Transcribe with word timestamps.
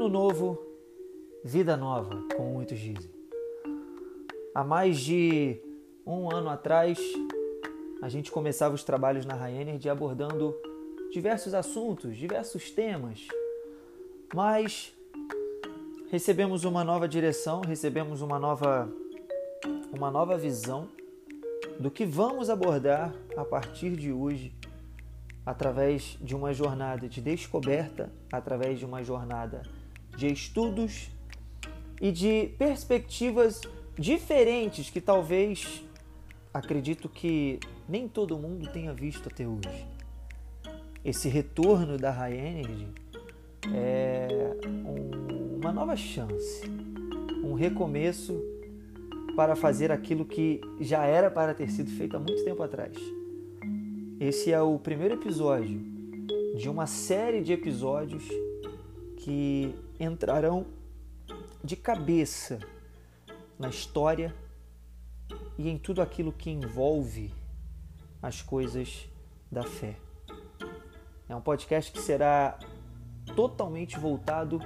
Ano 0.00 0.08
novo, 0.08 0.58
vida 1.44 1.76
nova, 1.76 2.24
como 2.34 2.54
muitos 2.54 2.78
dizem. 2.78 3.10
Há 4.54 4.64
mais 4.64 4.98
de 4.98 5.60
um 6.06 6.34
ano 6.34 6.48
atrás, 6.48 6.98
a 8.00 8.08
gente 8.08 8.32
começava 8.32 8.74
os 8.74 8.82
trabalhos 8.82 9.26
na 9.26 9.34
High 9.34 9.78
abordando 9.90 10.56
diversos 11.12 11.52
assuntos, 11.52 12.16
diversos 12.16 12.70
temas, 12.70 13.28
mas 14.34 14.96
recebemos 16.10 16.64
uma 16.64 16.82
nova 16.82 17.06
direção, 17.06 17.60
recebemos 17.60 18.22
uma 18.22 18.38
nova, 18.38 18.90
uma 19.94 20.10
nova 20.10 20.38
visão 20.38 20.88
do 21.78 21.90
que 21.90 22.06
vamos 22.06 22.48
abordar 22.48 23.14
a 23.36 23.44
partir 23.44 23.90
de 23.96 24.10
hoje 24.10 24.50
através 25.44 26.16
de 26.22 26.34
uma 26.34 26.54
jornada 26.54 27.06
de 27.06 27.20
descoberta, 27.20 28.10
através 28.32 28.78
de 28.78 28.86
uma 28.86 29.04
jornada 29.04 29.60
de 30.20 30.32
estudos 30.32 31.10
e 32.00 32.12
de 32.12 32.50
perspectivas 32.58 33.60
diferentes 33.98 34.90
que 34.90 35.00
talvez 35.00 35.82
acredito 36.52 37.08
que 37.08 37.58
nem 37.88 38.06
todo 38.06 38.38
mundo 38.38 38.70
tenha 38.70 38.92
visto 38.92 39.28
até 39.28 39.46
hoje. 39.46 39.86
Esse 41.04 41.28
retorno 41.28 41.96
da 41.96 42.10
High 42.10 42.36
Energy 42.36 42.88
é 43.74 44.28
um, 44.66 45.58
uma 45.60 45.72
nova 45.72 45.96
chance, 45.96 46.62
um 47.42 47.54
recomeço 47.54 48.38
para 49.34 49.56
fazer 49.56 49.90
aquilo 49.90 50.24
que 50.24 50.60
já 50.80 51.06
era 51.06 51.30
para 51.30 51.54
ter 51.54 51.70
sido 51.70 51.90
feito 51.90 52.16
há 52.16 52.20
muito 52.20 52.44
tempo 52.44 52.62
atrás 52.62 52.94
esse 54.20 54.52
é 54.52 54.60
o 54.60 54.78
primeiro 54.78 55.14
episódio 55.14 55.80
de 56.54 56.68
uma 56.68 56.86
série 56.86 57.40
de 57.40 57.54
episódios 57.54 58.22
que 59.16 59.74
entrarão 60.00 60.66
de 61.62 61.76
cabeça 61.76 62.58
na 63.58 63.68
história 63.68 64.34
e 65.58 65.68
em 65.68 65.78
tudo 65.78 66.00
aquilo 66.00 66.32
que 66.32 66.50
envolve 66.50 67.34
as 68.22 68.40
coisas 68.40 69.08
da 69.52 69.62
fé. 69.62 69.96
É 71.28 71.36
um 71.36 71.40
podcast 71.40 71.92
que 71.92 72.00
será 72.00 72.58
totalmente 73.36 73.98
voltado 73.98 74.58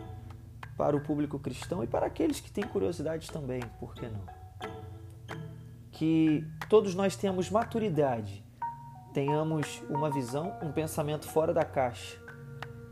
para 0.76 0.96
o 0.96 1.00
público 1.02 1.38
cristão 1.38 1.82
e 1.82 1.86
para 1.86 2.06
aqueles 2.06 2.40
que 2.40 2.50
têm 2.50 2.64
curiosidade 2.64 3.30
também, 3.30 3.60
por 3.78 3.94
que 3.94 4.08
não? 4.08 4.24
Que 5.92 6.44
todos 6.68 6.94
nós 6.94 7.16
tenhamos 7.16 7.50
maturidade 7.50 8.44
tenhamos 9.14 9.80
uma 9.88 10.10
visão, 10.10 10.58
um 10.60 10.72
pensamento 10.72 11.26
fora 11.28 11.54
da 11.54 11.64
caixa 11.64 12.18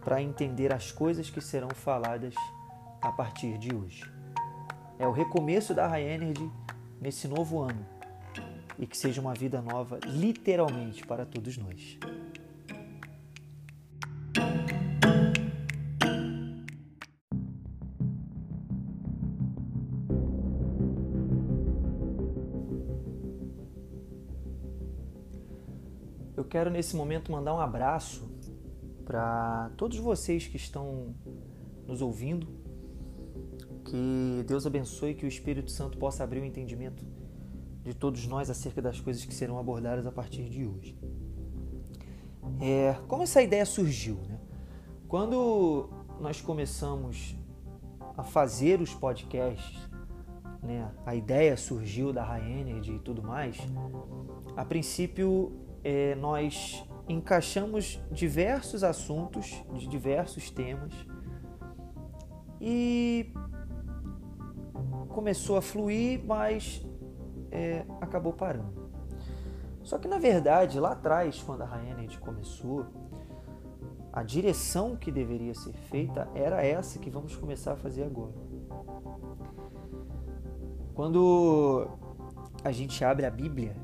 para 0.05 0.20
entender 0.20 0.72
as 0.72 0.91
coisas 0.91 1.31
que 1.31 1.41
serão 1.41 1.70
faladas 1.70 2.34
a 3.00 3.11
partir 3.12 3.58
de 3.58 3.75
hoje. 3.75 4.11
É 4.98 5.06
o 5.06 5.12
recomeço 5.12 5.75
da 5.75 5.86
High 5.86 6.14
Energy 6.14 6.50
nesse 7.00 7.27
novo 7.27 7.61
ano 7.61 7.86
e 8.78 8.86
que 8.86 8.97
seja 8.97 9.20
uma 9.20 9.34
vida 9.34 9.61
nova, 9.61 9.98
literalmente, 10.05 11.06
para 11.06 11.25
todos 11.25 11.56
nós. 11.56 11.98
Eu 26.36 26.45
quero 26.45 26.70
nesse 26.70 26.97
momento 26.97 27.30
mandar 27.30 27.55
um 27.55 27.61
abraço 27.61 28.31
para 29.12 29.70
todos 29.77 29.98
vocês 29.98 30.46
que 30.46 30.56
estão 30.56 31.14
nos 31.86 32.00
ouvindo. 32.00 32.48
Que 33.84 34.42
Deus 34.48 34.67
abençoe, 34.67 35.12
que 35.12 35.27
o 35.27 35.28
Espírito 35.28 35.70
Santo 35.70 35.98
possa 35.98 36.24
abrir 36.24 36.40
o 36.40 36.46
entendimento 36.46 37.05
de 37.83 37.92
todos 37.92 38.27
nós 38.27 38.48
acerca 38.48 38.80
das 38.80 38.98
coisas 39.01 39.22
que 39.22 39.34
serão 39.34 39.58
abordadas 39.58 40.06
a 40.06 40.12
partir 40.12 40.48
de 40.48 40.64
hoje. 40.64 40.98
É, 42.58 42.96
como 43.06 43.22
essa 43.22 43.42
ideia 43.42 43.67
surgiu? 43.67 44.14
Né? 44.27 44.40
Quando 45.06 45.90
nós 46.18 46.40
começamos 46.40 47.36
a 48.17 48.22
fazer 48.22 48.80
os 48.80 48.95
podcasts, 48.95 49.90
né, 50.62 50.90
a 51.05 51.14
ideia 51.14 51.55
surgiu 51.58 52.14
da 52.14 52.24
High 52.24 52.61
Energy 52.61 52.92
e 52.92 52.98
tudo 52.98 53.22
mais, 53.22 53.58
a 54.56 54.64
princípio 54.64 55.52
é, 55.84 56.14
nós 56.14 56.83
encaixamos 57.08 58.01
diversos 58.11 58.85
assuntos 58.85 59.63
de 59.74 59.86
diversos 59.86 60.51
temas 60.51 60.92
e 62.61 63.33
começou 65.08 65.57
a 65.57 65.63
fluir, 65.63 66.24
mas 66.24 66.85
é, 67.51 67.85
acabou 68.01 68.33
parando. 68.33 68.90
Só 69.83 69.98
que 69.98 70.08
na 70.08 70.18
verdade, 70.18 70.79
lá 70.79 70.92
atrás, 70.92 71.42
quando 71.42 71.63
a 71.63 71.67
Ryaned 71.67 72.18
começou, 72.20 72.86
a 74.13 74.23
direção 74.23 74.96
que 74.96 75.11
deveria 75.11 75.55
ser 75.55 75.73
feita 75.73 76.29
era 76.34 76.64
essa 76.64 76.98
que 76.98 77.11
vamos 77.11 77.34
começar 77.36 77.73
a 77.73 77.77
fazer 77.77 78.05
agora. 78.05 78.34
Quando 80.95 81.89
a 82.63 82.70
gente 82.70 83.05
abre 83.05 83.27
a 83.27 83.30
Bíblia 83.30 83.74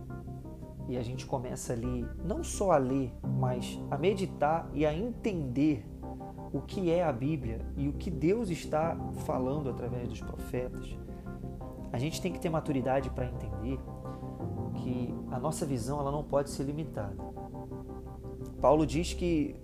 e 0.88 0.96
a 0.96 1.02
gente 1.02 1.26
começa 1.26 1.74
ali 1.74 2.06
não 2.24 2.42
só 2.42 2.72
a 2.72 2.78
ler, 2.78 3.12
mas 3.22 3.78
a 3.90 3.98
meditar 3.98 4.68
e 4.72 4.86
a 4.86 4.94
entender 4.94 5.86
o 6.52 6.62
que 6.62 6.90
é 6.90 7.04
a 7.04 7.12
Bíblia 7.12 7.60
e 7.76 7.88
o 7.88 7.92
que 7.92 8.10
Deus 8.10 8.48
está 8.48 8.96
falando 9.26 9.68
através 9.68 10.08
dos 10.08 10.20
profetas, 10.20 10.96
a 11.92 11.98
gente 11.98 12.20
tem 12.20 12.32
que 12.32 12.40
ter 12.40 12.48
maturidade 12.48 13.10
para 13.10 13.26
entender 13.26 13.78
que 14.76 15.14
a 15.30 15.38
nossa 15.38 15.66
visão 15.66 16.00
ela 16.00 16.10
não 16.10 16.24
pode 16.24 16.50
ser 16.50 16.64
limitada. 16.64 17.16
Paulo 18.60 18.86
diz 18.86 19.12
que 19.12 19.56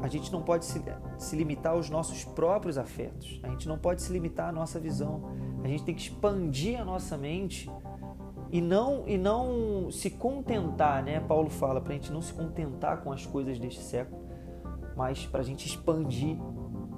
a 0.00 0.08
gente 0.08 0.32
não 0.32 0.42
pode 0.42 0.64
se, 0.64 0.82
se 1.18 1.36
limitar 1.36 1.72
aos 1.72 1.90
nossos 1.90 2.24
próprios 2.24 2.78
afetos, 2.78 3.40
a 3.42 3.48
gente 3.48 3.68
não 3.68 3.78
pode 3.78 4.02
se 4.02 4.12
limitar 4.12 4.48
à 4.48 4.52
nossa 4.52 4.78
visão, 4.78 5.22
a 5.62 5.68
gente 5.68 5.84
tem 5.84 5.94
que 5.94 6.02
expandir 6.02 6.80
a 6.80 6.84
nossa 6.84 7.16
mente 7.18 7.70
e 8.52 8.60
não 8.60 9.04
e 9.06 9.16
não 9.16 9.90
se 9.90 10.10
contentar, 10.10 11.02
né? 11.02 11.20
Paulo 11.20 11.48
fala 11.48 11.80
para 11.80 11.92
a 11.92 11.96
gente 11.96 12.12
não 12.12 12.20
se 12.20 12.32
contentar 12.32 13.02
com 13.02 13.12
as 13.12 13.24
coisas 13.24 13.58
deste 13.58 13.80
século, 13.80 14.22
mas 14.96 15.26
para 15.26 15.40
a 15.40 15.44
gente 15.44 15.66
expandir 15.66 16.36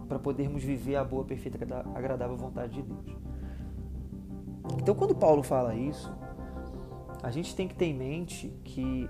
para 0.09 0.19
podermos 0.19 0.63
viver 0.63 0.97
a 0.97 1.05
boa, 1.05 1.25
perfeita, 1.25 1.59
agradável 1.95 2.37
vontade 2.37 2.75
de 2.75 2.83
Deus. 2.83 3.17
Então, 4.79 4.95
quando 4.95 5.15
Paulo 5.15 5.43
fala 5.43 5.75
isso, 5.75 6.13
a 7.23 7.31
gente 7.31 7.55
tem 7.55 7.67
que 7.67 7.75
ter 7.75 7.87
em 7.87 7.95
mente 7.95 8.53
que 8.65 9.09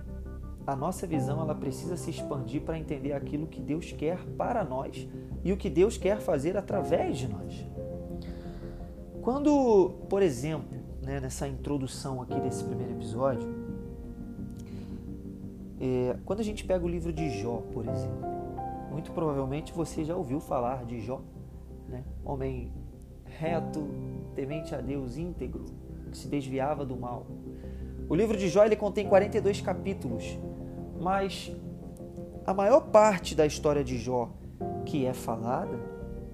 a 0.67 0.77
nossa 0.77 1.07
visão 1.07 1.41
ela 1.41 1.55
precisa 1.55 1.97
se 1.97 2.11
expandir 2.11 2.63
para 2.63 2.79
entender 2.79 3.13
aquilo 3.13 3.47
que 3.47 3.61
Deus 3.61 3.91
quer 3.91 4.19
para 4.37 4.63
nós 4.63 5.09
e 5.43 5.53
o 5.53 5.57
que 5.57 5.69
Deus 5.69 5.97
quer 5.97 6.21
fazer 6.21 6.57
através 6.57 7.19
de 7.19 7.29
nós. 7.29 7.67
Quando, 9.23 9.91
por 10.09 10.23
exemplo, 10.23 10.82
né, 11.03 11.21
nessa 11.21 11.49
introdução 11.49 12.23
aqui 12.23 12.39
desse 12.41 12.65
primeiro 12.65 12.93
episódio, 12.93 13.49
é, 15.81 16.17
quando 16.25 16.41
a 16.41 16.45
gente 16.45 16.65
pega 16.65 16.85
o 16.85 16.89
livro 16.89 17.13
de 17.13 17.29
Jó, 17.41 17.57
por 17.73 17.87
exemplo, 17.87 18.23
muito 18.91 19.11
provavelmente 19.11 19.73
você 19.73 20.05
já 20.05 20.15
ouviu 20.15 20.39
falar 20.39 20.85
de 20.85 21.01
Jó, 21.01 21.21
né? 21.89 22.05
homem 22.25 22.73
reto, 23.25 23.89
temente 24.35 24.75
a 24.75 24.81
Deus, 24.81 25.17
íntegro, 25.17 25.65
que 26.11 26.17
se 26.17 26.29
desviava 26.29 26.85
do 26.85 26.97
mal. 26.97 27.27
O 28.09 28.15
livro 28.15 28.37
de 28.37 28.49
Jó 28.49 28.65
ele 28.65 28.77
contém 28.77 29.09
42 29.09 29.61
capítulos, 29.61 30.39
mas 31.01 31.51
a 32.47 32.55
maior 32.55 32.81
parte 32.91 33.35
da 33.35 33.47
história 33.47 33.83
de 33.83 33.99
Jó 33.99 34.31
que 34.85 35.07
é 35.07 35.13
falada 35.13 35.79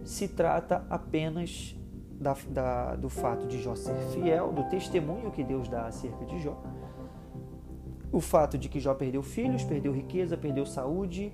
se 0.05 0.29
trata 0.29 0.85
apenas 0.91 1.78
da, 2.19 2.37
da, 2.49 2.97
do 2.97 3.09
fato 3.09 3.47
de 3.47 3.63
Jó 3.63 3.75
ser 3.75 3.97
fiel, 4.13 4.53
do 4.53 4.65
testemunho 4.65 5.31
que 5.31 5.45
Deus 5.45 5.69
dá 5.69 5.87
acerca 5.87 6.25
de 6.25 6.39
Jó, 6.41 6.61
o 8.11 8.21
fato 8.21 8.59
de 8.59 8.69
que 8.69 8.81
Jó 8.81 8.95
perdeu 8.95 9.23
filhos, 9.23 9.63
perdeu 9.63 9.93
riqueza, 9.93 10.37
perdeu 10.37 10.67
saúde, 10.67 11.33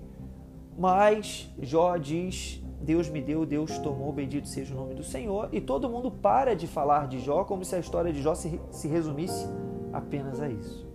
mas 0.77 1.51
Jó 1.61 1.97
diz: 1.97 2.63
Deus 2.81 3.09
me 3.09 3.23
deu, 3.23 3.47
Deus 3.47 3.79
tomou, 3.79 4.13
bendito 4.13 4.47
seja 4.49 4.75
o 4.75 4.77
nome 4.77 4.95
do 4.95 5.03
Senhor, 5.03 5.49
e 5.53 5.61
todo 5.61 5.89
mundo 5.89 6.11
para 6.11 6.55
de 6.55 6.67
falar 6.67 7.09
de 7.09 7.19
Jó 7.21 7.45
como 7.45 7.65
se 7.65 7.75
a 7.75 7.79
história 7.79 8.13
de 8.13 8.21
Jó 8.21 8.35
se, 8.35 8.61
se 8.71 8.89
resumisse 8.89 9.49
apenas 9.93 10.41
a 10.41 10.49
isso. 10.49 10.87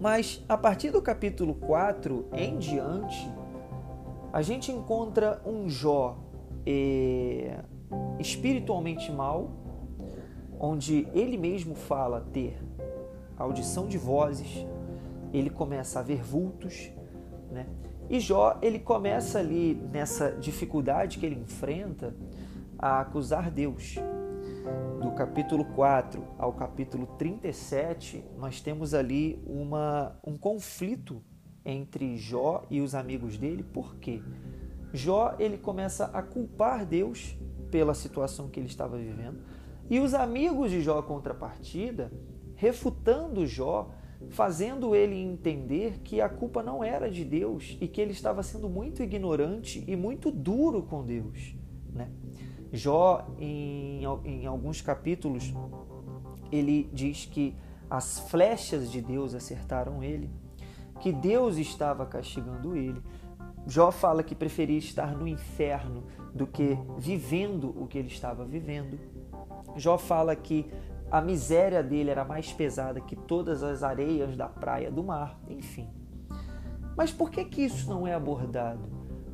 Mas 0.00 0.44
a 0.48 0.56
partir 0.56 0.90
do 0.90 1.02
capítulo 1.02 1.54
4 1.54 2.26
em 2.32 2.58
diante, 2.58 3.30
a 4.32 4.40
gente 4.42 4.72
encontra 4.72 5.40
um 5.44 5.68
Jó 5.68 6.16
eh, 6.66 7.60
espiritualmente 8.18 9.10
mal, 9.10 9.50
onde 10.58 11.08
ele 11.12 11.36
mesmo 11.36 11.74
fala 11.74 12.20
ter 12.32 12.56
audição 13.36 13.88
de 13.88 13.98
vozes, 13.98 14.64
ele 15.32 15.50
começa 15.50 15.98
a 15.98 16.02
ver 16.02 16.22
vultos, 16.22 16.90
né? 17.50 17.66
E 18.08 18.20
Jó, 18.20 18.58
ele 18.60 18.78
começa 18.78 19.38
ali 19.38 19.74
nessa 19.90 20.32
dificuldade 20.32 21.18
que 21.18 21.26
ele 21.26 21.40
enfrenta 21.40 22.14
a 22.78 23.00
acusar 23.00 23.50
Deus. 23.50 23.96
Do 25.00 25.10
capítulo 25.12 25.64
4 25.64 26.22
ao 26.38 26.52
capítulo 26.52 27.06
37, 27.18 28.24
nós 28.38 28.60
temos 28.60 28.94
ali 28.94 29.42
uma, 29.46 30.16
um 30.24 30.36
conflito 30.36 31.22
entre 31.64 32.16
Jó 32.16 32.64
e 32.70 32.80
os 32.80 32.94
amigos 32.94 33.38
dele. 33.38 33.62
Por 33.62 33.96
quê? 33.96 34.22
Jó 34.92 35.34
ele 35.38 35.56
começa 35.56 36.06
a 36.06 36.22
culpar 36.22 36.84
Deus 36.84 37.36
pela 37.72 37.94
situação 37.94 38.48
que 38.48 38.60
ele 38.60 38.68
estava 38.68 38.98
vivendo. 38.98 39.40
E 39.90 39.98
os 39.98 40.12
amigos 40.12 40.70
de 40.70 40.82
Jó, 40.82 41.00
contrapartida, 41.00 42.12
refutando 42.54 43.46
Jó, 43.46 43.90
fazendo 44.28 44.94
ele 44.94 45.16
entender 45.16 45.98
que 46.04 46.20
a 46.20 46.28
culpa 46.28 46.62
não 46.62 46.84
era 46.84 47.10
de 47.10 47.24
Deus 47.24 47.76
e 47.80 47.88
que 47.88 48.00
ele 48.00 48.12
estava 48.12 48.42
sendo 48.42 48.68
muito 48.68 49.02
ignorante 49.02 49.82
e 49.88 49.96
muito 49.96 50.30
duro 50.30 50.82
com 50.82 51.02
Deus. 51.02 51.56
Né? 51.92 52.10
Jó, 52.70 53.26
em, 53.38 54.02
em 54.24 54.46
alguns 54.46 54.80
capítulos, 54.82 55.52
ele 56.52 56.88
diz 56.92 57.24
que 57.24 57.56
as 57.90 58.20
flechas 58.30 58.90
de 58.90 59.00
Deus 59.00 59.34
acertaram 59.34 60.02
ele, 60.02 60.30
que 61.00 61.10
Deus 61.10 61.56
estava 61.56 62.04
castigando 62.06 62.76
ele. 62.76 63.02
Jó 63.66 63.90
fala 63.92 64.22
que 64.22 64.34
preferia 64.34 64.78
estar 64.78 65.16
no 65.16 65.26
inferno 65.26 66.04
do 66.34 66.46
que 66.46 66.76
vivendo 66.98 67.74
o 67.80 67.86
que 67.86 67.98
ele 67.98 68.08
estava 68.08 68.44
vivendo. 68.44 68.98
Jó 69.76 69.96
fala 69.96 70.34
que 70.34 70.70
a 71.10 71.20
miséria 71.20 71.82
dele 71.82 72.10
era 72.10 72.24
mais 72.24 72.52
pesada 72.52 73.00
que 73.00 73.14
todas 73.14 73.62
as 73.62 73.82
areias 73.82 74.36
da 74.36 74.48
praia 74.48 74.90
do 74.90 75.04
mar, 75.04 75.38
enfim. 75.48 75.88
Mas 76.96 77.12
por 77.12 77.30
que, 77.30 77.44
que 77.44 77.62
isso 77.62 77.88
não 77.88 78.06
é 78.06 78.14
abordado? 78.14 78.88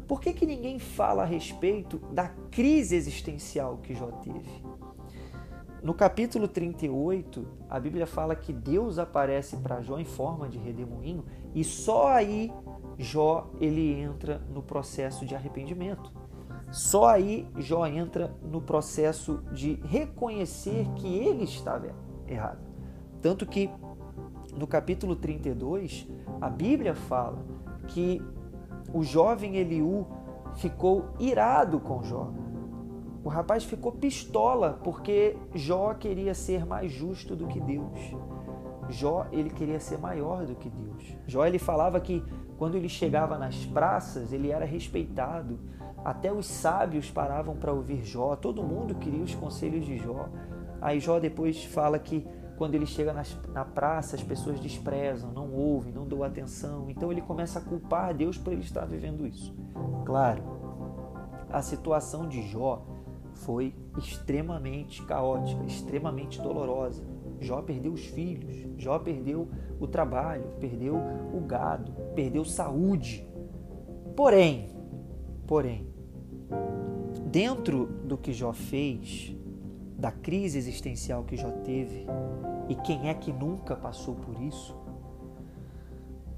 Por 0.06 0.20
que, 0.20 0.32
que 0.32 0.46
ninguém 0.46 0.78
fala 0.78 1.22
a 1.22 1.26
respeito 1.26 1.98
da 2.12 2.28
crise 2.50 2.96
existencial 2.96 3.78
que 3.78 3.94
Jó 3.94 4.10
teve? 4.10 4.62
No 5.80 5.94
capítulo 5.94 6.48
38, 6.48 7.46
a 7.70 7.78
Bíblia 7.78 8.06
fala 8.06 8.34
que 8.34 8.52
Deus 8.52 8.98
aparece 8.98 9.56
para 9.58 9.80
Jó 9.80 9.98
em 9.98 10.04
forma 10.04 10.48
de 10.48 10.58
redemoinho 10.58 11.24
e 11.54 11.62
só 11.62 12.08
aí 12.08 12.52
Jó 12.98 13.48
ele 13.60 13.92
entra 13.92 14.42
no 14.52 14.60
processo 14.60 15.24
de 15.24 15.36
arrependimento. 15.36 16.12
Só 16.72 17.06
aí 17.06 17.48
Jó 17.56 17.86
entra 17.86 18.34
no 18.42 18.60
processo 18.60 19.40
de 19.52 19.74
reconhecer 19.84 20.84
que 20.96 21.16
ele 21.16 21.44
estava 21.44 21.94
errado. 22.26 22.58
Tanto 23.22 23.46
que 23.46 23.70
no 24.56 24.66
capítulo 24.66 25.14
32, 25.14 26.08
a 26.40 26.50
Bíblia 26.50 26.96
fala 26.96 27.38
que 27.86 28.20
o 28.92 29.04
jovem 29.04 29.56
Eliú 29.56 30.06
ficou 30.56 31.10
irado 31.20 31.78
com 31.78 32.02
Jó. 32.02 32.32
O 33.28 33.30
rapaz 33.30 33.62
ficou 33.62 33.92
pistola 33.92 34.80
porque 34.82 35.36
Jó 35.54 35.92
queria 35.92 36.32
ser 36.32 36.64
mais 36.64 36.90
justo 36.90 37.36
do 37.36 37.46
que 37.46 37.60
Deus. 37.60 38.16
Jó, 38.88 39.26
ele 39.30 39.50
queria 39.50 39.78
ser 39.78 39.98
maior 39.98 40.46
do 40.46 40.54
que 40.54 40.70
Deus. 40.70 41.14
Jó, 41.26 41.44
ele 41.44 41.58
falava 41.58 42.00
que 42.00 42.24
quando 42.56 42.76
ele 42.76 42.88
chegava 42.88 43.36
nas 43.36 43.66
praças, 43.66 44.32
ele 44.32 44.50
era 44.50 44.64
respeitado. 44.64 45.60
Até 46.02 46.32
os 46.32 46.46
sábios 46.46 47.10
paravam 47.10 47.54
para 47.54 47.70
ouvir 47.70 48.02
Jó, 48.02 48.34
todo 48.34 48.62
mundo 48.62 48.94
queria 48.94 49.22
os 49.22 49.34
conselhos 49.34 49.84
de 49.84 49.98
Jó. 49.98 50.30
Aí 50.80 50.98
Jó 50.98 51.20
depois 51.20 51.62
fala 51.66 51.98
que 51.98 52.26
quando 52.56 52.76
ele 52.76 52.86
chega 52.86 53.12
nas, 53.12 53.38
na 53.52 53.62
praça, 53.62 54.16
as 54.16 54.22
pessoas 54.22 54.58
desprezam, 54.58 55.32
não 55.32 55.52
ouvem, 55.52 55.92
não 55.92 56.08
dão 56.08 56.22
atenção. 56.22 56.88
Então 56.88 57.12
ele 57.12 57.20
começa 57.20 57.58
a 57.58 57.62
culpar 57.62 58.14
Deus 58.14 58.38
por 58.38 58.54
ele 58.54 58.62
estar 58.62 58.86
vivendo 58.86 59.26
isso. 59.26 59.54
Claro, 60.06 60.42
a 61.50 61.60
situação 61.60 62.26
de 62.26 62.40
Jó 62.48 62.96
foi 63.38 63.74
extremamente 63.96 65.02
caótica, 65.04 65.64
extremamente 65.64 66.40
dolorosa. 66.40 67.02
Jó 67.40 67.62
perdeu 67.62 67.92
os 67.92 68.04
filhos, 68.04 68.66
Jó 68.76 68.98
perdeu 68.98 69.48
o 69.80 69.86
trabalho, 69.86 70.44
perdeu 70.60 70.96
o 71.32 71.40
gado, 71.40 71.92
perdeu 72.14 72.44
saúde. 72.44 73.26
Porém, 74.16 74.68
porém, 75.46 75.86
dentro 77.30 77.86
do 78.04 78.18
que 78.18 78.32
Jó 78.32 78.52
fez, 78.52 79.34
da 79.96 80.10
crise 80.10 80.58
existencial 80.58 81.24
que 81.24 81.36
Jó 81.36 81.50
teve, 81.64 82.06
e 82.68 82.74
quem 82.74 83.08
é 83.08 83.14
que 83.14 83.32
nunca 83.32 83.76
passou 83.76 84.14
por 84.14 84.40
isso? 84.42 84.76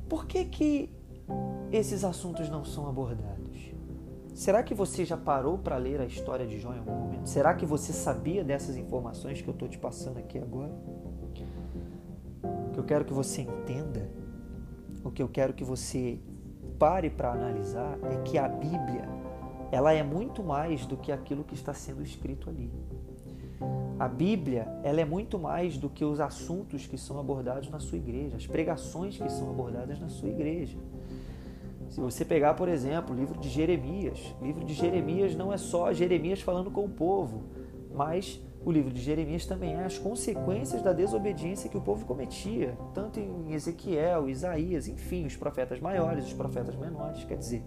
Por 0.08 0.26
que 0.26 0.44
que 0.44 0.90
esses 1.72 2.04
assuntos 2.04 2.48
não 2.48 2.64
são 2.64 2.88
abordados? 2.88 3.49
Será 4.40 4.62
que 4.62 4.72
você 4.72 5.04
já 5.04 5.18
parou 5.18 5.58
para 5.58 5.76
ler 5.76 6.00
a 6.00 6.06
história 6.06 6.46
de 6.46 6.58
Jó 6.58 6.72
em 6.72 6.78
algum 6.78 6.94
momento? 6.94 7.28
Será 7.28 7.52
que 7.52 7.66
você 7.66 7.92
sabia 7.92 8.42
dessas 8.42 8.74
informações 8.74 9.42
que 9.42 9.46
eu 9.46 9.52
estou 9.52 9.68
te 9.68 9.76
passando 9.76 10.16
aqui 10.16 10.38
agora? 10.38 10.72
O 12.42 12.70
que 12.72 12.80
eu 12.80 12.84
quero 12.84 13.04
que 13.04 13.12
você 13.12 13.42
entenda, 13.42 14.10
o 15.04 15.10
que 15.10 15.22
eu 15.22 15.28
quero 15.28 15.52
que 15.52 15.62
você 15.62 16.18
pare 16.78 17.10
para 17.10 17.32
analisar 17.32 17.98
é 18.02 18.16
que 18.22 18.38
a 18.38 18.48
Bíblia, 18.48 19.06
ela 19.70 19.92
é 19.92 20.02
muito 20.02 20.42
mais 20.42 20.86
do 20.86 20.96
que 20.96 21.12
aquilo 21.12 21.44
que 21.44 21.54
está 21.54 21.74
sendo 21.74 22.02
escrito 22.02 22.48
ali. 22.48 22.72
A 23.98 24.08
Bíblia, 24.08 24.66
ela 24.82 25.02
é 25.02 25.04
muito 25.04 25.38
mais 25.38 25.76
do 25.76 25.90
que 25.90 26.02
os 26.02 26.18
assuntos 26.18 26.86
que 26.86 26.96
são 26.96 27.20
abordados 27.20 27.68
na 27.68 27.78
sua 27.78 27.98
igreja, 27.98 28.38
as 28.38 28.46
pregações 28.46 29.18
que 29.18 29.28
são 29.30 29.50
abordadas 29.50 30.00
na 30.00 30.08
sua 30.08 30.30
igreja. 30.30 30.78
Se 31.90 32.00
você 32.00 32.24
pegar, 32.24 32.54
por 32.54 32.68
exemplo, 32.68 33.14
o 33.14 33.18
livro 33.18 33.38
de 33.38 33.48
Jeremias, 33.48 34.34
o 34.40 34.44
livro 34.44 34.64
de 34.64 34.72
Jeremias 34.72 35.34
não 35.34 35.52
é 35.52 35.58
só 35.58 35.92
Jeremias 35.92 36.40
falando 36.40 36.70
com 36.70 36.84
o 36.84 36.88
povo, 36.88 37.42
mas 37.92 38.40
o 38.64 38.70
livro 38.70 38.92
de 38.92 39.00
Jeremias 39.00 39.44
também 39.44 39.74
é 39.74 39.84
as 39.84 39.98
consequências 39.98 40.82
da 40.82 40.92
desobediência 40.92 41.68
que 41.68 41.76
o 41.76 41.80
povo 41.80 42.06
cometia, 42.06 42.78
tanto 42.94 43.18
em 43.18 43.52
Ezequiel, 43.52 44.28
Isaías, 44.28 44.86
enfim, 44.86 45.26
os 45.26 45.36
profetas 45.36 45.80
maiores, 45.80 46.26
os 46.26 46.32
profetas 46.32 46.76
menores. 46.76 47.24
Quer 47.24 47.38
dizer, 47.38 47.64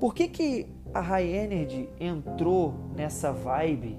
por 0.00 0.14
que, 0.14 0.28
que 0.28 0.66
a 0.94 1.00
High 1.02 1.28
Energy 1.28 1.90
entrou 2.00 2.74
nessa 2.96 3.30
vibe 3.30 3.98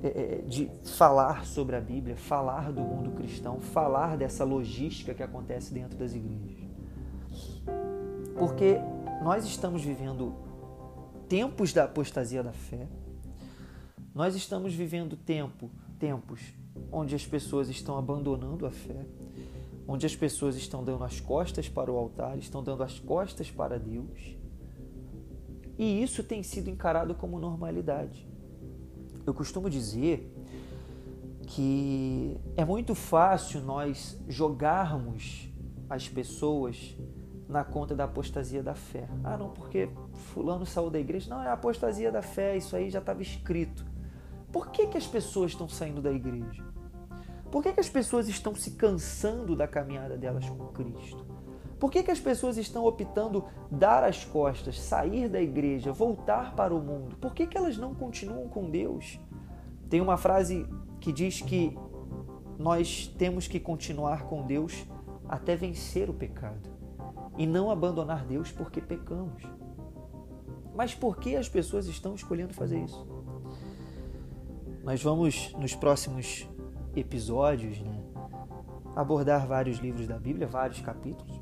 é, 0.00 0.06
é, 0.06 0.42
de 0.46 0.70
falar 0.84 1.44
sobre 1.44 1.74
a 1.74 1.80
Bíblia, 1.80 2.16
falar 2.16 2.70
do 2.70 2.82
mundo 2.82 3.10
cristão, 3.10 3.60
falar 3.60 4.16
dessa 4.16 4.44
logística 4.44 5.12
que 5.12 5.24
acontece 5.24 5.74
dentro 5.74 5.98
das 5.98 6.14
igrejas? 6.14 6.67
Porque 8.38 8.76
nós 9.22 9.44
estamos 9.44 9.82
vivendo 9.82 10.32
tempos 11.28 11.72
da 11.72 11.84
apostasia 11.84 12.42
da 12.42 12.52
fé, 12.52 12.86
nós 14.14 14.34
estamos 14.34 14.72
vivendo 14.72 15.16
tempo, 15.16 15.70
tempos 15.98 16.40
onde 16.90 17.14
as 17.14 17.26
pessoas 17.26 17.68
estão 17.68 17.98
abandonando 17.98 18.64
a 18.64 18.70
fé, 18.70 19.04
onde 19.86 20.06
as 20.06 20.14
pessoas 20.14 20.56
estão 20.56 20.84
dando 20.84 21.02
as 21.04 21.20
costas 21.20 21.68
para 21.68 21.90
o 21.90 21.96
altar, 21.96 22.38
estão 22.38 22.62
dando 22.62 22.82
as 22.82 22.98
costas 22.98 23.50
para 23.50 23.78
Deus. 23.78 24.36
E 25.76 26.02
isso 26.02 26.22
tem 26.22 26.42
sido 26.42 26.70
encarado 26.70 27.14
como 27.14 27.38
normalidade. 27.38 28.26
Eu 29.26 29.34
costumo 29.34 29.68
dizer 29.68 30.32
que 31.46 32.36
é 32.56 32.64
muito 32.64 32.94
fácil 32.94 33.60
nós 33.62 34.18
jogarmos 34.28 35.48
as 35.88 36.08
pessoas 36.08 36.94
na 37.48 37.64
conta 37.64 37.94
da 37.94 38.04
apostasia 38.04 38.62
da 38.62 38.74
fé. 38.74 39.08
Ah, 39.24 39.36
não, 39.36 39.48
porque 39.48 39.88
fulano 40.12 40.66
saiu 40.66 40.90
da 40.90 40.98
igreja. 40.98 41.30
Não, 41.30 41.42
é 41.42 41.48
a 41.48 41.54
apostasia 41.54 42.12
da 42.12 42.20
fé, 42.20 42.56
isso 42.56 42.76
aí 42.76 42.90
já 42.90 42.98
estava 42.98 43.22
escrito. 43.22 43.84
Por 44.52 44.70
que, 44.70 44.86
que 44.86 44.98
as 44.98 45.06
pessoas 45.06 45.52
estão 45.52 45.68
saindo 45.68 46.02
da 46.02 46.12
igreja? 46.12 46.62
Por 47.50 47.62
que, 47.62 47.72
que 47.72 47.80
as 47.80 47.88
pessoas 47.88 48.28
estão 48.28 48.54
se 48.54 48.72
cansando 48.72 49.56
da 49.56 49.66
caminhada 49.66 50.16
delas 50.16 50.48
com 50.48 50.66
Cristo? 50.66 51.24
Por 51.80 51.90
que, 51.90 52.02
que 52.02 52.10
as 52.10 52.20
pessoas 52.20 52.58
estão 52.58 52.84
optando 52.84 53.44
dar 53.70 54.04
as 54.04 54.24
costas, 54.24 54.78
sair 54.78 55.28
da 55.28 55.40
igreja, 55.40 55.92
voltar 55.92 56.54
para 56.54 56.74
o 56.74 56.80
mundo? 56.80 57.16
Por 57.16 57.32
que, 57.32 57.46
que 57.46 57.56
elas 57.56 57.78
não 57.78 57.94
continuam 57.94 58.48
com 58.48 58.68
Deus? 58.68 59.18
Tem 59.88 60.00
uma 60.00 60.18
frase 60.18 60.66
que 61.00 61.12
diz 61.12 61.40
que 61.40 61.78
nós 62.58 63.06
temos 63.16 63.46
que 63.46 63.60
continuar 63.60 64.24
com 64.24 64.44
Deus 64.44 64.84
até 65.26 65.54
vencer 65.56 66.10
o 66.10 66.14
pecado 66.14 66.77
e 67.38 67.46
não 67.46 67.70
abandonar 67.70 68.26
Deus 68.26 68.50
porque 68.50 68.80
pecamos. 68.80 69.42
Mas 70.74 70.94
por 70.94 71.16
que 71.16 71.36
as 71.36 71.48
pessoas 71.48 71.86
estão 71.86 72.14
escolhendo 72.14 72.52
fazer 72.52 72.80
isso? 72.80 73.06
Nós 74.82 75.02
vamos 75.02 75.52
nos 75.54 75.74
próximos 75.74 76.48
episódios 76.96 77.80
né, 77.80 78.02
abordar 78.94 79.46
vários 79.46 79.78
livros 79.78 80.06
da 80.06 80.18
Bíblia, 80.18 80.46
vários 80.46 80.80
capítulos. 80.80 81.40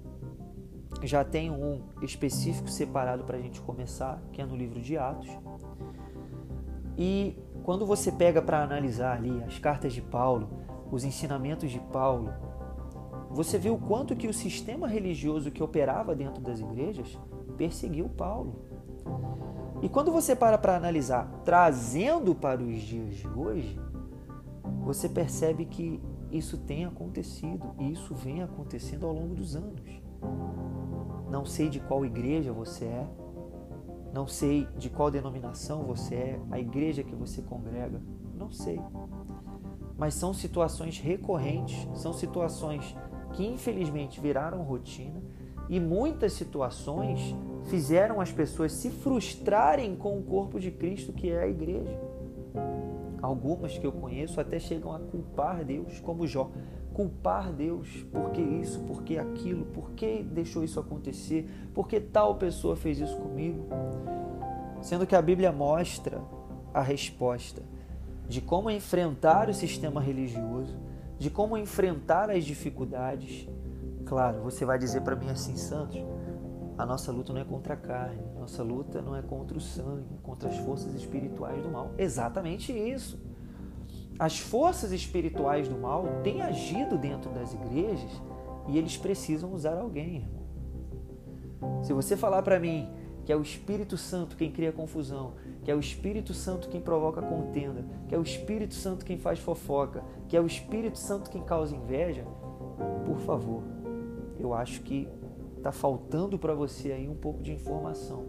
Já 1.02 1.24
tem 1.24 1.50
um 1.50 1.82
específico 2.02 2.68
separado 2.68 3.24
para 3.24 3.38
a 3.38 3.40
gente 3.40 3.60
começar, 3.60 4.22
que 4.32 4.40
é 4.40 4.46
no 4.46 4.56
livro 4.56 4.80
de 4.80 4.96
Atos. 4.98 5.28
E 6.96 7.38
quando 7.62 7.86
você 7.86 8.12
pega 8.12 8.40
para 8.42 8.62
analisar 8.62 9.16
ali 9.16 9.42
as 9.44 9.58
cartas 9.58 9.92
de 9.92 10.02
Paulo, 10.02 10.48
os 10.90 11.04
ensinamentos 11.04 11.70
de 11.70 11.80
Paulo, 11.80 12.32
você 13.36 13.58
viu 13.58 13.74
o 13.74 13.78
quanto 13.78 14.16
que 14.16 14.26
o 14.26 14.32
sistema 14.32 14.88
religioso 14.88 15.50
que 15.50 15.62
operava 15.62 16.16
dentro 16.16 16.40
das 16.40 16.58
igrejas 16.58 17.18
perseguiu 17.58 18.08
Paulo. 18.08 18.62
E 19.82 19.90
quando 19.90 20.10
você 20.10 20.34
para 20.34 20.56
para 20.56 20.74
analisar, 20.74 21.30
trazendo 21.44 22.34
para 22.34 22.62
os 22.62 22.80
dias 22.80 23.16
de 23.16 23.28
hoje, 23.28 23.78
você 24.82 25.06
percebe 25.06 25.66
que 25.66 26.00
isso 26.30 26.56
tem 26.56 26.86
acontecido 26.86 27.74
e 27.78 27.92
isso 27.92 28.14
vem 28.14 28.42
acontecendo 28.42 29.06
ao 29.06 29.12
longo 29.12 29.34
dos 29.34 29.54
anos. 29.54 30.00
Não 31.30 31.44
sei 31.44 31.68
de 31.68 31.78
qual 31.78 32.06
igreja 32.06 32.54
você 32.54 32.86
é, 32.86 33.06
não 34.14 34.26
sei 34.26 34.66
de 34.78 34.88
qual 34.88 35.10
denominação 35.10 35.82
você 35.82 36.14
é, 36.14 36.40
a 36.50 36.58
igreja 36.58 37.04
que 37.04 37.14
você 37.14 37.42
congrega, 37.42 38.00
não 38.34 38.50
sei. 38.50 38.80
Mas 39.98 40.14
são 40.14 40.32
situações 40.32 40.98
recorrentes, 40.98 41.86
são 42.00 42.14
situações 42.14 42.96
que 43.36 43.46
infelizmente 43.46 44.20
viraram 44.20 44.62
rotina 44.62 45.22
e 45.68 45.78
muitas 45.78 46.32
situações 46.32 47.34
fizeram 47.64 48.20
as 48.20 48.32
pessoas 48.32 48.72
se 48.72 48.90
frustrarem 48.90 49.94
com 49.94 50.18
o 50.18 50.22
corpo 50.22 50.58
de 50.58 50.70
Cristo 50.70 51.12
que 51.12 51.30
é 51.30 51.42
a 51.42 51.48
igreja. 51.48 52.00
Algumas 53.20 53.76
que 53.76 53.86
eu 53.86 53.92
conheço 53.92 54.40
até 54.40 54.58
chegam 54.58 54.92
a 54.92 54.98
culpar 54.98 55.64
Deus, 55.64 56.00
como 56.00 56.26
Jó. 56.26 56.50
Culpar 56.94 57.52
Deus, 57.52 57.88
por 58.10 58.30
que 58.30 58.40
isso, 58.40 58.80
por 58.80 59.02
que 59.02 59.18
aquilo, 59.18 59.66
por 59.66 59.90
que 59.90 60.22
deixou 60.22 60.64
isso 60.64 60.80
acontecer, 60.80 61.46
por 61.74 61.86
que 61.86 62.00
tal 62.00 62.36
pessoa 62.36 62.74
fez 62.74 62.98
isso 62.98 63.16
comigo. 63.16 63.66
Sendo 64.80 65.06
que 65.06 65.14
a 65.14 65.20
Bíblia 65.20 65.52
mostra 65.52 66.22
a 66.72 66.80
resposta 66.80 67.62
de 68.28 68.40
como 68.40 68.70
enfrentar 68.70 69.48
o 69.50 69.54
sistema 69.54 70.00
religioso, 70.00 70.78
de 71.18 71.30
como 71.30 71.56
enfrentar 71.56 72.30
as 72.30 72.44
dificuldades. 72.44 73.48
Claro, 74.04 74.42
você 74.42 74.64
vai 74.64 74.78
dizer 74.78 75.02
para 75.02 75.16
mim 75.16 75.30
assim, 75.30 75.56
Santos, 75.56 76.04
a 76.78 76.84
nossa 76.84 77.10
luta 77.10 77.32
não 77.32 77.40
é 77.40 77.44
contra 77.44 77.74
a 77.74 77.76
carne, 77.76 78.22
a 78.36 78.40
nossa 78.40 78.62
luta 78.62 79.00
não 79.00 79.16
é 79.16 79.22
contra 79.22 79.56
o 79.56 79.60
sangue, 79.60 80.18
contra 80.22 80.48
as 80.48 80.58
forças 80.58 80.94
espirituais 80.94 81.62
do 81.62 81.70
mal. 81.70 81.92
Exatamente 81.96 82.72
isso. 82.72 83.18
As 84.18 84.38
forças 84.38 84.92
espirituais 84.92 85.68
do 85.68 85.76
mal 85.76 86.04
têm 86.22 86.42
agido 86.42 86.96
dentro 86.96 87.30
das 87.30 87.52
igrejas 87.52 88.10
e 88.68 88.78
eles 88.78 88.96
precisam 88.96 89.52
usar 89.52 89.76
alguém, 89.78 90.16
irmão. 90.16 91.82
Se 91.82 91.92
você 91.92 92.16
falar 92.16 92.42
para 92.42 92.60
mim 92.60 92.88
que 93.26 93.32
é 93.32 93.36
o 93.36 93.42
Espírito 93.42 93.96
Santo 93.96 94.36
quem 94.36 94.52
cria 94.52 94.70
confusão, 94.70 95.34
que 95.64 95.70
é 95.70 95.74
o 95.74 95.80
Espírito 95.80 96.32
Santo 96.32 96.68
quem 96.68 96.80
provoca 96.80 97.20
contenda, 97.20 97.84
que 98.08 98.14
é 98.14 98.18
o 98.18 98.22
Espírito 98.22 98.72
Santo 98.72 99.04
quem 99.04 99.18
faz 99.18 99.40
fofoca, 99.40 100.04
que 100.28 100.36
é 100.36 100.40
o 100.40 100.46
Espírito 100.46 100.96
Santo 100.96 101.28
quem 101.28 101.42
causa 101.42 101.74
inveja, 101.74 102.24
por 103.04 103.18
favor, 103.18 103.64
eu 104.38 104.54
acho 104.54 104.80
que 104.82 105.08
está 105.56 105.72
faltando 105.72 106.38
para 106.38 106.54
você 106.54 106.92
aí 106.92 107.08
um 107.08 107.16
pouco 107.16 107.42
de 107.42 107.52
informação. 107.52 108.26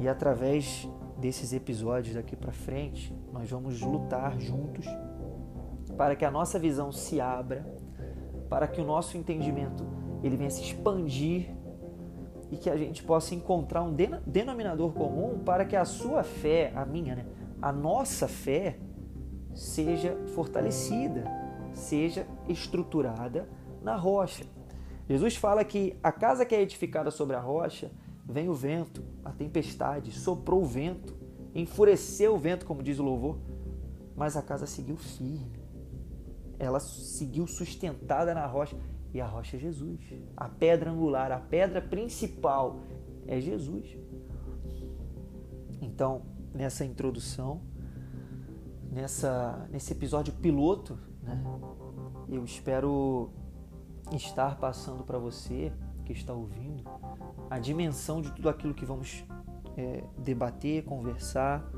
E 0.00 0.08
através 0.08 0.88
desses 1.18 1.52
episódios 1.52 2.14
daqui 2.14 2.34
para 2.34 2.50
frente, 2.50 3.14
nós 3.30 3.50
vamos 3.50 3.82
lutar 3.82 4.40
juntos 4.40 4.86
para 5.98 6.16
que 6.16 6.24
a 6.24 6.30
nossa 6.30 6.58
visão 6.58 6.90
se 6.90 7.20
abra, 7.20 7.66
para 8.48 8.66
que 8.66 8.80
o 8.80 8.84
nosso 8.84 9.18
entendimento 9.18 9.84
ele 10.22 10.36
venha 10.36 10.50
se 10.50 10.62
expandir 10.62 11.54
e 12.52 12.58
que 12.58 12.68
a 12.68 12.76
gente 12.76 13.02
possa 13.02 13.34
encontrar 13.34 13.82
um 13.82 13.96
denominador 14.26 14.92
comum 14.92 15.38
para 15.38 15.64
que 15.64 15.74
a 15.74 15.86
sua 15.86 16.22
fé, 16.22 16.70
a 16.76 16.84
minha, 16.84 17.16
né, 17.16 17.26
a 17.62 17.72
nossa 17.72 18.28
fé 18.28 18.78
seja 19.54 20.14
fortalecida, 20.34 21.24
seja 21.72 22.26
estruturada 22.46 23.48
na 23.82 23.96
rocha. 23.96 24.44
Jesus 25.08 25.34
fala 25.34 25.64
que 25.64 25.96
a 26.02 26.12
casa 26.12 26.44
que 26.44 26.54
é 26.54 26.60
edificada 26.60 27.10
sobre 27.10 27.34
a 27.36 27.40
rocha, 27.40 27.90
vem 28.28 28.50
o 28.50 28.54
vento, 28.54 29.02
a 29.24 29.32
tempestade, 29.32 30.12
soprou 30.12 30.60
o 30.62 30.66
vento, 30.66 31.16
enfureceu 31.54 32.34
o 32.34 32.38
vento, 32.38 32.66
como 32.66 32.82
diz 32.82 32.98
o 32.98 33.02
louvor, 33.02 33.38
mas 34.14 34.36
a 34.36 34.42
casa 34.42 34.66
seguiu 34.66 34.98
firme. 34.98 35.62
Ela 36.58 36.78
seguiu 36.80 37.46
sustentada 37.46 38.34
na 38.34 38.46
rocha, 38.46 38.76
e 39.12 39.20
a 39.20 39.26
rocha 39.26 39.56
é 39.56 39.60
Jesus. 39.60 40.00
A 40.36 40.48
pedra 40.48 40.90
angular, 40.90 41.30
a 41.32 41.38
pedra 41.38 41.80
principal 41.80 42.80
é 43.26 43.40
Jesus. 43.40 43.96
Então, 45.80 46.22
nessa 46.54 46.84
introdução, 46.84 47.60
nessa, 48.90 49.68
nesse 49.70 49.92
episódio 49.92 50.32
piloto, 50.34 50.98
né, 51.22 51.42
eu 52.28 52.44
espero 52.44 53.30
estar 54.12 54.56
passando 54.58 55.04
para 55.04 55.18
você 55.18 55.72
que 56.04 56.12
está 56.12 56.32
ouvindo 56.32 56.84
a 57.48 57.58
dimensão 57.58 58.20
de 58.20 58.30
tudo 58.32 58.48
aquilo 58.48 58.74
que 58.74 58.84
vamos 58.84 59.24
é, 59.76 60.04
debater, 60.18 60.84
conversar, 60.84 61.70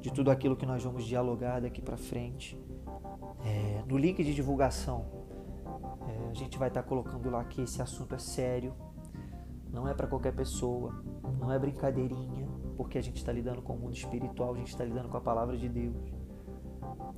de 0.00 0.12
tudo 0.12 0.30
aquilo 0.30 0.56
que 0.56 0.66
nós 0.66 0.82
vamos 0.82 1.04
dialogar 1.04 1.60
daqui 1.60 1.80
para 1.80 1.96
frente. 1.96 2.58
É, 3.44 3.82
no 3.86 3.96
link 3.96 4.22
de 4.22 4.34
divulgação, 4.34 5.25
é, 6.08 6.30
a 6.30 6.34
gente 6.34 6.58
vai 6.58 6.68
estar 6.68 6.82
tá 6.82 6.88
colocando 6.88 7.30
lá 7.30 7.44
que 7.44 7.62
esse 7.62 7.80
assunto 7.80 8.14
é 8.14 8.18
sério, 8.18 8.74
não 9.72 9.86
é 9.86 9.94
para 9.94 10.06
qualquer 10.06 10.34
pessoa, 10.34 11.02
não 11.38 11.52
é 11.52 11.58
brincadeirinha, 11.58 12.48
porque 12.76 12.98
a 12.98 13.02
gente 13.02 13.16
está 13.16 13.32
lidando 13.32 13.62
com 13.62 13.74
o 13.74 13.78
mundo 13.78 13.94
espiritual, 13.94 14.54
a 14.54 14.58
gente 14.58 14.68
está 14.68 14.84
lidando 14.84 15.08
com 15.08 15.16
a 15.16 15.20
palavra 15.20 15.56
de 15.56 15.68
Deus. 15.68 15.96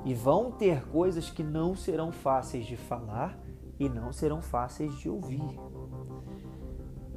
E 0.04 0.14
vão 0.14 0.50
ter 0.50 0.86
coisas 0.88 1.30
que 1.30 1.42
não 1.42 1.74
serão 1.74 2.12
fáceis 2.12 2.66
de 2.66 2.76
falar 2.76 3.38
e 3.78 3.88
não 3.88 4.12
serão 4.12 4.40
fáceis 4.40 4.94
de 4.98 5.08
ouvir. 5.08 5.58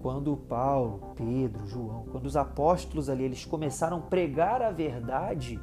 Quando 0.02 0.36
Paulo, 0.36 1.14
Pedro, 1.16 1.68
João, 1.68 2.06
quando 2.12 2.26
os 2.26 2.36
apóstolos 2.36 3.08
ali 3.08 3.24
eles 3.24 3.46
começaram 3.46 3.98
a 3.98 4.02
pregar 4.02 4.62
a 4.62 4.72
verdade, 4.72 5.60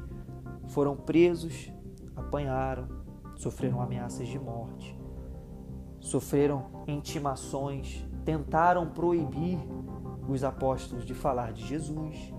foram 0.69 0.95
presos, 0.95 1.71
apanharam, 2.15 2.87
sofreram 3.35 3.81
ameaças 3.81 4.27
de 4.27 4.39
morte, 4.39 4.97
sofreram 5.99 6.65
intimações, 6.87 8.05
tentaram 8.25 8.87
proibir 8.87 9.59
os 10.27 10.43
apóstolos 10.43 11.05
de 11.05 11.13
falar 11.13 11.51
de 11.51 11.65
Jesus. 11.65 12.33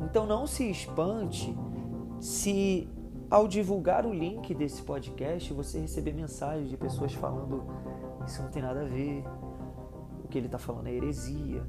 Então 0.00 0.26
não 0.26 0.46
se 0.46 0.70
espante 0.70 1.56
se 2.20 2.88
ao 3.30 3.48
divulgar 3.48 4.06
o 4.06 4.12
link 4.12 4.54
desse 4.54 4.82
podcast, 4.82 5.52
você 5.52 5.80
receber 5.80 6.12
mensagens 6.12 6.68
de 6.68 6.76
pessoas 6.76 7.12
falando 7.12 7.64
isso 8.26 8.42
não 8.42 8.50
tem 8.50 8.62
nada 8.62 8.82
a 8.82 8.84
ver, 8.84 9.24
o 10.24 10.28
que 10.28 10.36
ele 10.36 10.46
está 10.46 10.58
falando 10.58 10.88
é 10.88 10.92
heresia, 10.92 11.64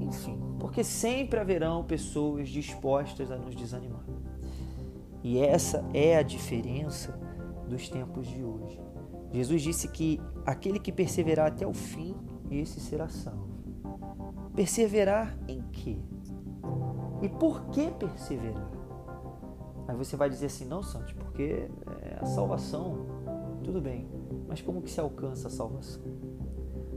enfim, 0.00 0.40
porque 0.58 0.82
sempre 0.82 1.38
haverão 1.38 1.84
pessoas 1.84 2.48
dispostas 2.48 3.30
a 3.30 3.36
nos 3.36 3.54
desanimar. 3.54 4.04
E 5.22 5.38
essa 5.38 5.84
é 5.92 6.16
a 6.16 6.22
diferença 6.22 7.18
dos 7.68 7.88
tempos 7.88 8.26
de 8.26 8.42
hoje. 8.42 8.85
Jesus 9.32 9.62
disse 9.62 9.88
que 9.88 10.20
aquele 10.44 10.78
que 10.78 10.92
perseverar 10.92 11.48
até 11.48 11.66
o 11.66 11.74
fim, 11.74 12.14
esse 12.50 12.80
será 12.80 13.08
salvo. 13.08 13.48
Perseverar 14.54 15.36
em 15.48 15.62
quê? 15.72 15.98
E 17.22 17.28
por 17.28 17.66
que 17.66 17.90
perseverar? 17.90 18.70
Aí 19.88 19.96
você 19.96 20.16
vai 20.16 20.28
dizer 20.28 20.46
assim, 20.46 20.64
não, 20.64 20.82
Santos, 20.82 21.12
porque 21.12 21.68
é, 22.02 22.18
a 22.20 22.26
salvação, 22.26 23.06
tudo 23.62 23.80
bem, 23.80 24.08
mas 24.48 24.60
como 24.60 24.82
que 24.82 24.90
se 24.90 25.00
alcança 25.00 25.48
a 25.48 25.50
salvação? 25.50 26.02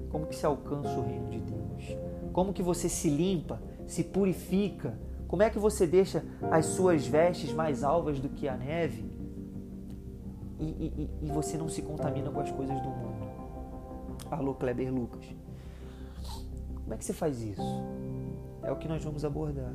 Como 0.10 0.26
que 0.26 0.36
se 0.36 0.46
alcança 0.46 0.90
o 0.98 1.04
reino 1.04 1.30
de 1.30 1.40
Deus? 1.40 1.98
Como 2.34 2.54
que 2.54 2.64
você 2.64 2.90
se 2.90 3.10
limpa, 3.10 3.62
se 3.86 4.04
purifica? 4.04 5.00
Como 5.28 5.44
é 5.44 5.50
que 5.50 5.60
você 5.60 5.86
deixa 5.86 6.24
as 6.50 6.66
suas 6.66 7.06
vestes 7.06 7.54
mais 7.54 7.84
alvas 7.84 8.20
do 8.20 8.30
que 8.30 8.48
a 8.48 8.58
neve? 8.58 9.09
E, 10.60 11.10
e, 11.22 11.28
você 11.32 11.58
não 11.58 11.70
se 11.70 11.82
contamina 11.82 12.30
com 12.30 12.40
as 12.42 12.52
coisas 12.52 12.78
do 12.82 12.90
mundo. 12.90 13.30
Alô, 14.30 14.54
Kleber 14.54 14.94
Lucas. 14.94 15.24
Como 16.84 16.94
é 16.94 16.98
que 16.98 17.06
você 17.06 17.14
faz 17.14 17.42
isso? 17.42 17.62
É 18.62 18.72
o 18.72 18.76
que 18.76 18.88
nós 18.88 19.04
vamos 19.04 19.24
abordar. 19.24 19.74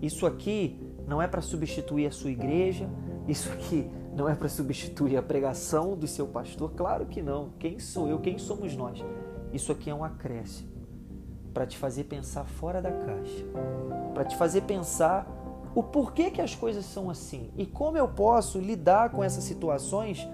Isso 0.00 0.24
aqui 0.24 0.78
não 1.06 1.20
é 1.20 1.26
para 1.26 1.40
substituir 1.40 2.06
a 2.06 2.10
sua 2.12 2.30
igreja, 2.30 2.88
isso 3.26 3.50
aqui 3.52 3.90
não 4.14 4.28
é 4.28 4.34
para 4.34 4.48
substituir 4.48 5.16
a 5.16 5.22
pregação 5.22 5.96
do 5.96 6.06
seu 6.06 6.26
pastor, 6.26 6.72
claro 6.76 7.06
que 7.06 7.22
não. 7.22 7.50
Quem 7.58 7.78
sou 7.78 8.08
eu? 8.08 8.18
Quem 8.18 8.38
somos 8.38 8.76
nós? 8.76 9.02
Isso 9.52 9.72
aqui 9.72 9.90
é 9.90 9.94
um 9.94 10.04
acréscimo 10.04 10.70
para 11.52 11.66
te 11.66 11.76
fazer 11.76 12.04
pensar 12.04 12.44
fora 12.44 12.80
da 12.80 12.90
caixa, 12.90 13.44
para 14.14 14.24
te 14.24 14.36
fazer 14.36 14.62
pensar 14.62 15.26
o 15.74 15.82
porquê 15.82 16.30
que 16.30 16.40
as 16.40 16.54
coisas 16.54 16.84
são 16.84 17.08
assim 17.08 17.50
e 17.56 17.64
como 17.64 17.96
eu 17.96 18.08
posso 18.08 18.58
lidar 18.58 19.10
com 19.10 19.24
essas 19.24 19.44
situações 19.44 20.26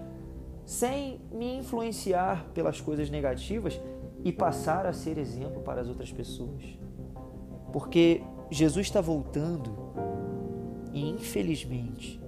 sem 0.64 1.20
me 1.32 1.56
influenciar 1.56 2.46
pelas 2.52 2.80
coisas 2.80 3.08
negativas 3.08 3.80
e 4.24 4.32
passar 4.32 4.84
a 4.84 4.92
ser 4.92 5.16
exemplo 5.16 5.62
para 5.62 5.80
as 5.80 5.88
outras 5.88 6.12
pessoas. 6.12 6.62
Porque 7.72 8.22
Jesus 8.50 8.86
está 8.86 9.00
voltando 9.00 9.74
e 10.92 11.08
infelizmente 11.08 12.20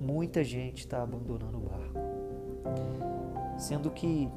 muita 0.00 0.42
gente 0.42 0.80
está 0.80 1.02
abandonando 1.02 1.58
o 1.58 1.60
barco. 1.60 2.00
Sendo 3.58 3.90
que 3.90 4.28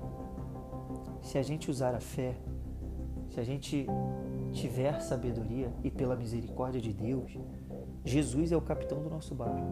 se 1.22 1.38
a 1.38 1.41
gente 1.41 1.72
usar 1.72 1.96
a 1.96 2.00
fé, 2.00 2.36
se 3.29 3.39
a 3.39 3.43
gente 3.43 3.88
tiver 4.51 5.01
sabedoria 5.01 5.74
e 5.84 5.89
pela 5.89 6.15
misericórdia 6.15 6.79
de 6.79 6.93
Deus, 6.93 7.38
Jesus 8.03 8.51
é 8.51 8.57
o 8.57 8.62
capitão 8.62 9.01
do 9.01 9.10
nosso 9.10 9.33
barco. 9.33 9.65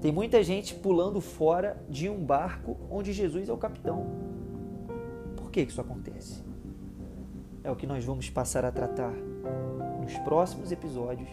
Tem 0.00 0.12
muita 0.12 0.42
gente 0.42 0.74
pulando 0.74 1.20
fora 1.20 1.82
de 1.88 2.08
um 2.08 2.24
barco 2.24 2.76
onde 2.90 3.12
Jesus 3.12 3.48
é 3.48 3.52
o 3.52 3.56
capitão. 3.56 4.06
Por 5.36 5.50
que 5.50 5.62
isso 5.62 5.80
acontece? 5.80 6.44
É 7.64 7.70
o 7.70 7.76
que 7.76 7.86
nós 7.86 8.04
vamos 8.04 8.30
passar 8.30 8.64
a 8.64 8.70
tratar 8.70 9.12
nos 10.00 10.16
próximos 10.18 10.70
episódios 10.70 11.28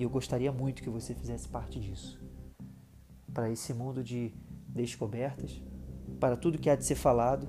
e 0.00 0.02
eu 0.02 0.08
gostaria 0.08 0.50
muito 0.50 0.82
que 0.82 0.88
você 0.88 1.14
fizesse 1.14 1.46
parte 1.46 1.78
disso. 1.78 2.18
Para 3.34 3.50
esse 3.50 3.74
mundo 3.74 4.02
de 4.02 4.32
descobertas, 4.66 5.62
para 6.18 6.38
tudo 6.38 6.56
que 6.56 6.70
há 6.70 6.74
de 6.74 6.86
ser 6.86 6.94
falado, 6.94 7.46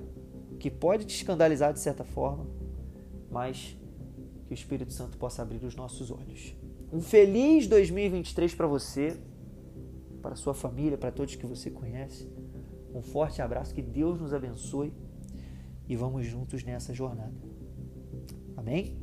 que 0.60 0.70
pode 0.70 1.06
te 1.06 1.14
escandalizar 1.14 1.72
de 1.72 1.80
certa 1.80 2.04
forma, 2.04 2.46
mas 3.30 3.74
que 4.46 4.52
o 4.52 4.54
Espírito 4.54 4.92
Santo 4.92 5.16
possa 5.16 5.40
abrir 5.40 5.64
os 5.64 5.74
nossos 5.74 6.10
olhos. 6.10 6.54
Um 6.92 7.00
feliz 7.00 7.66
2023 7.66 8.54
para 8.54 8.66
você, 8.66 9.16
para 10.20 10.36
sua 10.36 10.52
família, 10.52 10.98
para 10.98 11.10
todos 11.10 11.34
que 11.34 11.46
você 11.46 11.70
conhece. 11.70 12.30
Um 12.94 13.00
forte 13.00 13.40
abraço, 13.40 13.74
que 13.74 13.80
Deus 13.80 14.20
nos 14.20 14.34
abençoe 14.34 14.92
e 15.88 15.96
vamos 15.96 16.26
juntos 16.26 16.62
nessa 16.62 16.92
jornada. 16.92 17.32
Amém? 18.56 18.94